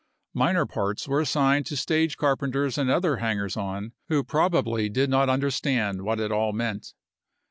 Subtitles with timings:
[0.33, 5.29] Minor parts were assigned to stage carpenters and other hangers on, who probably did not
[5.29, 6.95] understand what it all meant.